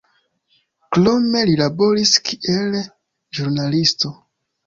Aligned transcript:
Krome 0.95 1.43
li 1.49 1.53
laboris 1.59 2.13
kiel 2.29 2.79
ĵurnalisto. 3.41 4.13